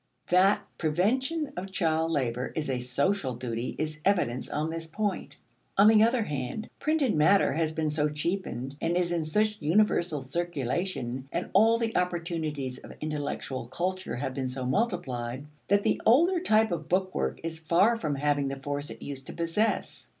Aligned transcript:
That 0.29 0.61
prevention 0.79 1.53
of 1.55 1.71
child 1.71 2.09
labor 2.09 2.51
is 2.55 2.71
a 2.71 2.79
social 2.79 3.35
duty 3.35 3.75
is 3.77 4.01
evidence 4.03 4.49
on 4.49 4.71
this 4.71 4.87
point. 4.87 5.37
On 5.77 5.87
the 5.87 6.01
other 6.01 6.23
hand, 6.23 6.67
printed 6.79 7.13
matter 7.15 7.53
has 7.53 7.71
been 7.71 7.91
so 7.91 8.09
cheapened 8.09 8.75
and 8.81 8.97
is 8.97 9.11
in 9.11 9.23
such 9.23 9.57
universal 9.59 10.23
circulation, 10.23 11.29
and 11.31 11.51
all 11.53 11.77
the 11.77 11.95
opportunities 11.95 12.79
of 12.79 12.93
intellectual 12.99 13.65
culture 13.67 14.15
have 14.15 14.33
been 14.33 14.49
so 14.49 14.65
multiplied, 14.65 15.45
that 15.67 15.83
the 15.83 16.01
older 16.03 16.39
type 16.39 16.71
of 16.71 16.89
book 16.89 17.13
work 17.13 17.39
is 17.43 17.59
far 17.59 17.95
from 17.95 18.15
having 18.15 18.47
the 18.47 18.55
force 18.55 18.89
it 18.89 19.03
used 19.03 19.27
to 19.27 19.33
possess. 19.33 20.09